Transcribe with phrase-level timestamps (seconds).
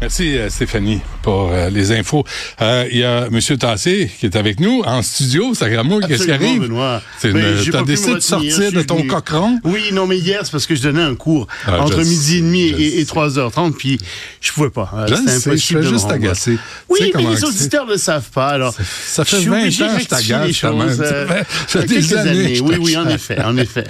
[0.00, 2.22] Merci euh, Stéphanie pour euh, les infos.
[2.62, 3.40] Euh, Il y a M.
[3.58, 5.54] Tassé qui est avec nous en studio.
[5.54, 6.60] Sacramouille, qu'est-ce qui arrive?
[6.62, 7.02] Benoît.
[7.18, 9.58] C'est une- me décidé de sortir de suis ton cochon?
[9.64, 12.40] Oui, non, mais hier, c'est parce que je donnais un cours Ah, entre midi et
[12.42, 13.98] demi et, et 3h30, puis
[14.40, 14.88] je pouvais pas.
[15.08, 16.08] Je C'était impossible je me juste.
[16.44, 18.74] Tu Oui, sais mais les auditeurs ne le savent pas, alors.
[19.04, 20.52] Ça fait je suis 20 obligé ans que je t'agace
[20.96, 23.84] Ça fait- ça fait quelques des années Oui, oui, en effet, en effet.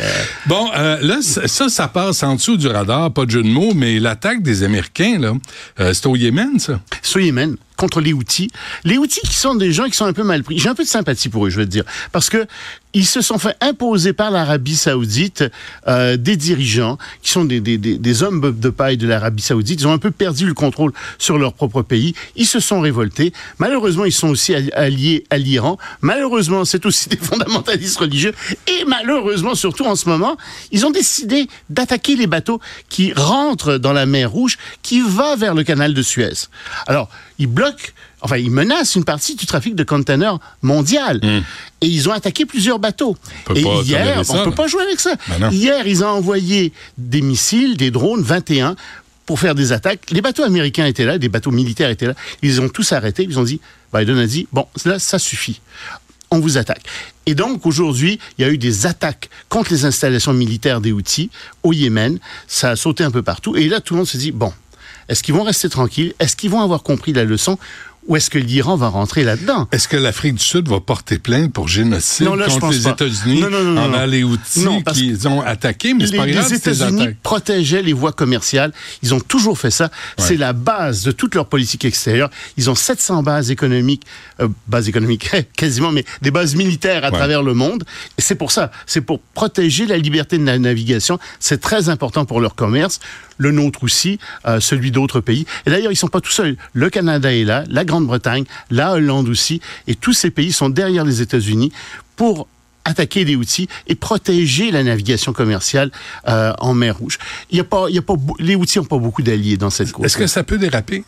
[0.46, 3.98] Bon, là, ça, ça passe en dessous du radar, pas de jeu de mots, mais
[4.00, 6.80] l'attaque des Américains, là, c'est au Yémen, ça?
[7.78, 8.50] Contre les Houthis.
[8.84, 10.58] Les Houthis qui sont des gens qui sont un peu mal pris.
[10.58, 12.46] J'ai un peu de sympathie pour eux, je veux dire, parce que
[12.94, 15.44] ils se sont fait imposer par l'Arabie Saoudite
[15.86, 19.80] euh, des dirigeants qui sont des, des, des, hommes de paille de l'Arabie Saoudite.
[19.80, 22.14] Ils ont un peu perdu le contrôle sur leur propre pays.
[22.34, 23.32] Ils se sont révoltés.
[23.58, 25.76] Malheureusement, ils sont aussi alli- alliés à l'Iran.
[26.00, 28.34] Malheureusement, c'est aussi des fondamentalistes religieux.
[28.66, 30.36] Et malheureusement, surtout en ce moment,
[30.72, 35.54] ils ont décidé d'attaquer les bateaux qui rentrent dans la mer Rouge, qui va vers
[35.54, 36.48] le canal de Suez.
[36.86, 41.20] Alors, ils bloquent, enfin, ils menacent une partie du trafic de containers mondial.
[41.80, 43.16] Et ils ont attaqué plusieurs bateaux.
[43.48, 45.14] On peut Et pas hier, on ça, peut pas jouer avec ça.
[45.38, 45.50] Ben.
[45.52, 48.74] Hier, ils ont envoyé des missiles, des drones, 21,
[49.26, 50.10] pour faire des attaques.
[50.10, 52.14] Les bateaux américains étaient là, des bateaux militaires étaient là.
[52.42, 53.24] Ils ont tous arrêté.
[53.28, 53.60] Ils ont dit,
[53.94, 55.60] Biden a dit, bon, là, ça suffit.
[56.30, 56.82] On vous attaque.
[57.26, 61.30] Et donc, aujourd'hui, il y a eu des attaques contre les installations militaires des Houthis
[61.62, 62.18] au Yémen.
[62.46, 63.54] Ça a sauté un peu partout.
[63.54, 64.52] Et là, tout le monde se dit, bon,
[65.08, 66.14] est-ce qu'ils vont rester tranquilles?
[66.18, 67.58] Est-ce qu'ils vont avoir compris la leçon?
[68.08, 69.68] Ou est-ce que l'Iran va rentrer là-dedans?
[69.70, 72.88] Est-ce que l'Afrique du Sud va porter plainte pour génocide Non, là, contre les.
[72.88, 74.06] États-Unis non.
[74.06, 75.92] les outils qu'ils ont attaqués?
[75.92, 78.72] Mais c'est les, pas grave, les États-Unis protégeaient les voies commerciales.
[79.02, 79.90] Ils ont toujours fait ça.
[80.16, 82.30] C'est la base de toute leur politique extérieure.
[82.56, 84.04] Ils ont 700 bases économiques,
[84.40, 87.16] euh, bases économiques quasiment, mais des bases militaires à Ouais.
[87.18, 87.84] travers le monde.
[88.16, 88.70] Et c'est pour ça.
[88.86, 91.18] C'est pour protéger la liberté de la navigation.
[91.40, 93.00] C'est très important pour leur commerce.
[93.38, 95.46] Le nôtre aussi, euh, celui d'autres pays.
[95.66, 96.56] Et d'ailleurs, ils sont pas tout seuls.
[96.72, 99.60] Le Canada est là, la Grande-Bretagne, la Hollande aussi.
[99.86, 101.72] Et tous ces pays sont derrière les États-Unis
[102.16, 102.46] pour
[102.84, 105.90] attaquer les outils et protéger la navigation commerciale
[106.26, 107.18] euh, en mer Rouge.
[107.50, 109.70] Il y a pas, il y a pas, les outils n'ont pas beaucoup d'alliés dans
[109.70, 110.06] cette cause.
[110.06, 111.04] Est-ce que ça peut déraper?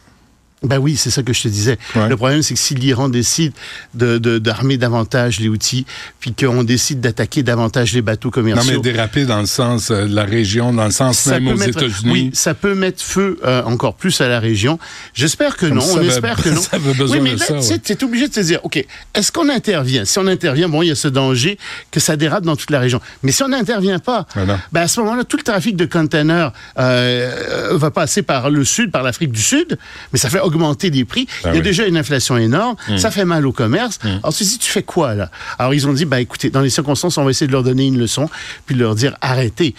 [0.63, 1.79] Ben oui, c'est ça que je te disais.
[1.97, 2.09] Ouais.
[2.09, 3.53] Le problème, c'est que si l'Iran décide
[3.95, 5.87] de, de- d'armer davantage les outils,
[6.21, 10.07] puis qu'on décide d'attaquer davantage les bateaux Non, commerciaux, mais déraper dans le sens euh,
[10.07, 12.13] de la région, dans le sens ça même aux États-Unis.
[12.13, 14.79] oui, ça peut mettre feu euh, encore plus à la région.
[15.15, 15.81] J'espère que non.
[15.81, 16.61] ça on espère que non.
[16.61, 17.79] ça avait besoin oui, mais de là, ça, tu sais, ouais.
[17.79, 18.85] tu es obligé de te dire, ok,
[19.15, 20.05] est-ce qu'on intervient?
[20.05, 21.57] Si on intervient, bon, il y a ce danger
[21.91, 23.01] que ça dérape dans toute la région.
[23.23, 24.59] Mais si on n'intervient pas, Ben non.
[24.73, 28.91] ben à ce moment-là, tout le trafic de containers euh, va passer par le sud,
[28.91, 29.79] par l'Afrique du Sud,
[30.13, 31.27] mais ça fait augmenter les prix.
[31.43, 31.63] Ben il y a oui.
[31.63, 33.99] déjà une inflation énorme, ça fait mal au commerce.
[34.05, 35.31] Alors, tu dis, tu fais quoi là?
[35.59, 37.87] Alors, ils ont dit, bah écoutez, dans les circonstances, on va essayer de leur donner
[37.87, 38.29] une leçon,
[38.67, 39.75] puis de leur dire, arrêtez.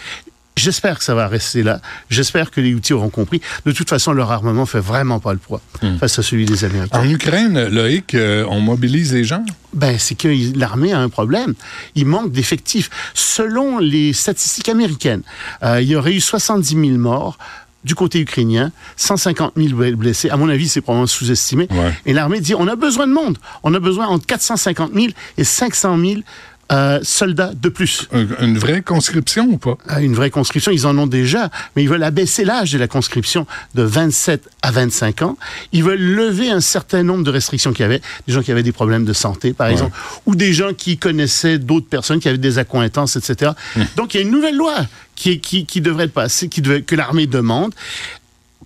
[0.54, 1.80] J'espère que ça va rester là.
[2.10, 3.40] J'espère que les outils auront compris.
[3.64, 5.62] De toute façon, leur armement fait vraiment pas le poids
[5.98, 7.00] face à celui des Américains.
[7.00, 9.44] En Ukraine, Loïc, euh, on mobilise les gens?
[9.72, 10.28] Ben, c'est que
[10.58, 11.54] l'armée a un problème.
[11.94, 12.90] Il manque d'effectifs.
[13.14, 15.22] Selon les statistiques américaines,
[15.62, 17.38] euh, il y aurait eu 70 000 morts
[17.84, 20.30] du côté ukrainien, 150 000 blessés.
[20.30, 21.66] À mon avis, c'est probablement sous-estimé.
[21.70, 21.92] Ouais.
[22.06, 23.38] Et l'armée dit, on a besoin de monde.
[23.62, 25.06] On a besoin entre 450 000
[25.38, 26.20] et 500 000
[26.72, 28.08] euh, soldats de plus.
[28.12, 29.76] Un- Une vraie conscription ou pas?
[29.88, 32.88] Ah, Une vraie conscription, ils en ont déjà, mais ils veulent abaisser l'âge de la
[32.88, 35.36] conscription de 27 à 25 ans.
[35.72, 38.62] Ils veulent lever un certain nombre de restrictions qu'il y avait, des gens qui avaient
[38.62, 39.96] des problèmes de santé, par exemple,
[40.26, 43.52] ou des gens qui connaissaient d'autres personnes qui avaient des accointances, etc.
[43.96, 44.74] Donc il y a une nouvelle loi
[45.14, 47.74] qui, est- qui, qui devrait passer, qui devait, que l'armée demande.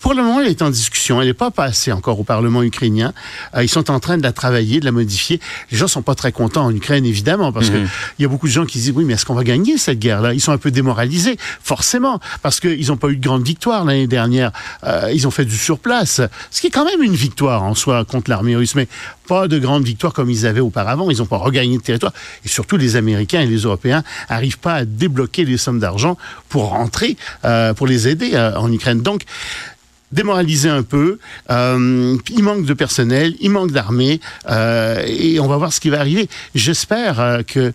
[0.07, 1.21] Pour le moment, elle est en discussion.
[1.21, 3.13] Elle n'est pas passée encore au Parlement ukrainien.
[3.57, 5.41] Euh, ils sont en train de la travailler, de la modifier.
[5.73, 7.79] Les gens sont pas très contents en Ukraine, évidemment, parce que
[8.17, 9.79] il y a beaucoup de gens qui se disent oui, mais est-ce qu'on va gagner
[9.79, 10.33] cette guerre-là?
[10.33, 14.07] Ils sont un peu démoralisés, forcément, parce qu'ils n'ont pas eu de grande victoire l'année
[14.07, 14.53] dernière.
[14.85, 16.21] Euh, ils ont fait du surplace,
[16.53, 18.87] ce qui est quand même une victoire en soi contre l'armée russe, mais
[19.27, 21.11] pas de grande victoire comme ils avaient auparavant.
[21.11, 22.13] Ils n'ont pas regagné de territoire.
[22.45, 26.17] Et surtout, les Américains et les Européens n'arrivent pas à débloquer les sommes d'argent
[26.49, 29.03] pour rentrer, euh, pour les aider en Ukraine.
[29.03, 29.23] Donc,
[30.13, 31.19] démoralisé un peu.
[31.51, 35.91] Euh, il manque de personnel, il manque d'armée, euh, et on va voir ce qui
[35.91, 36.29] va arriver.
[36.55, 37.73] J'espère euh, que.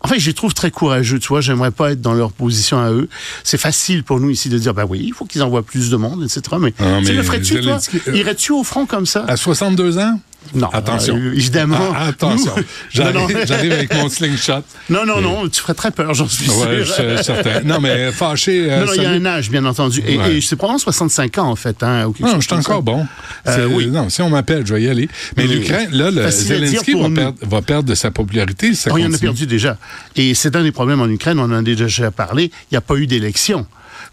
[0.00, 1.40] En fait, je les trouve très courageux, tu vois.
[1.40, 3.08] J'aimerais pas être dans leur position à eux.
[3.44, 5.96] C'est facile pour nous ici de dire, bah oui, il faut qu'ils envoient plus de
[5.96, 6.42] monde, etc.
[6.60, 7.78] Mais, Ah, tu mais le ferais-tu, toi?
[8.12, 9.24] Irais-tu au front comme ça?
[9.26, 10.20] À 62 ans?
[10.54, 10.68] Non.
[10.72, 11.16] Attention.
[11.16, 11.78] euh, évidemment.
[11.94, 12.52] Ah, attention.
[12.92, 13.54] J'arrive Non, non.
[13.54, 14.62] avec mon slingshot.
[14.90, 16.94] Non, non, non, tu ferais très peur, j'en suis Ouais, sûr.
[17.16, 17.60] je certain.
[17.64, 18.70] Non, mais fâché.
[18.70, 20.02] euh, Non, non, il y a un âge, bien entendu.
[20.06, 20.36] Et, Ouais.
[20.36, 21.82] et c'est probablement 65 ans, en fait.
[21.82, 23.06] Hein, Non, je suis encore bon.
[23.48, 23.86] Euh, oui.
[23.88, 25.08] Non, si on m'appelle, je vais y aller.
[25.36, 28.68] Mais l'Ukraine, là, le Zelensky va perdre, va perdre de sa popularité.
[28.74, 29.76] si Ça Oh, il en a perdu déjà.
[30.16, 32.80] Et c'est un des problèmes en Ukraine, on en a déjà parlé, il n'y a
[32.80, 33.66] pas eu d'élection.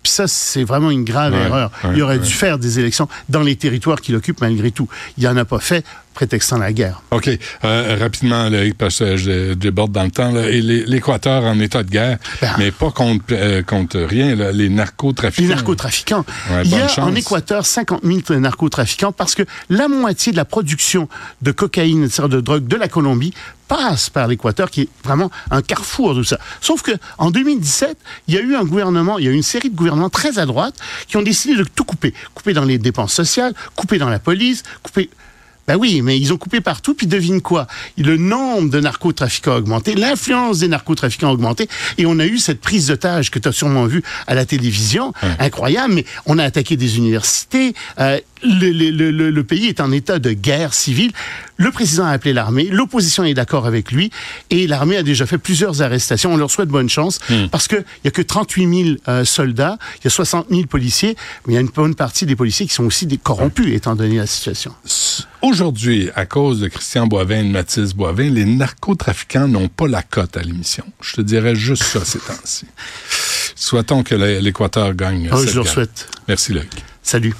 [0.04, 1.72] Puis ça, c'est vraiment une grave Ouais, erreur.
[1.86, 2.24] ouais, il aurait ouais.
[2.26, 4.88] dû faire des élections dans les territoires qu'il occupe malgré tout.
[5.18, 7.02] Il n'en a pas fait, prétextant la guerre.
[7.12, 7.30] OK.
[7.64, 10.32] Euh, rapidement, Loïc, parce que je, déborde dans le temps.
[10.32, 10.50] là.
[10.50, 12.52] Et l'Équateur en état de guerre, Ben.
[12.60, 15.48] mais pas contre, euh, contre rien, là, les narcotrafiquants.
[15.48, 16.26] Les narcotrafiquants.
[16.66, 17.00] Il y a chance.
[17.00, 21.08] en Équateur 50 000 narcotrafiquants parce que la moitié de la production
[21.42, 23.34] de cocaïne, de drogue de la Colombie
[23.68, 26.40] passe par l'Équateur, qui est vraiment un carrefour de ça.
[26.62, 29.44] Sauf que en 2017, il y a eu un gouvernement, il y a eu une
[29.44, 30.76] série de gouvernements très à droite
[31.08, 32.14] qui ont décidé de tout couper.
[32.34, 35.10] Couper dans les dépenses sociales, couper dans la police, couper...
[35.66, 37.68] Ben oui, mais ils ont coupé partout, puis devine quoi?
[37.98, 42.38] Le nombre de narcotrafiquants a augmenté, l'influence des narcotrafiquants a augmenté, et on a eu
[42.38, 46.44] cette prise d'otage que tu as sûrement vue à la télévision, incroyable, mais on a
[46.44, 50.74] attaqué des universités, euh, le, le- le- le- le pays est en état de guerre
[50.74, 51.12] civile,
[51.58, 54.10] le président a appelé l'armée, l'opposition est d'accord avec lui,
[54.50, 57.20] et l'armée a déjà fait plusieurs arrestations, on leur souhaite bonne chance,
[57.52, 61.16] parce qu'il n'y a que 38 000 euh, soldats, il y a 60 000 policiers,
[61.48, 63.96] mais il y a une bonne partie des policiers qui sont aussi des corrompus, étant
[63.96, 64.74] donné la situation.
[65.42, 70.02] Aujourd'hui, à cause de Christian Boivin et de Mathis Boivin, les narcotrafiquants n'ont pas la
[70.02, 70.86] cote à l'émission.
[71.02, 72.66] Je te dirais juste ça ces temps-ci.
[73.56, 75.30] Souhaitons que l'Équateur gagne.
[75.32, 76.08] Ah, cette je leur souhaite.
[76.28, 76.84] Merci, Loïc.
[77.02, 77.34] Salut.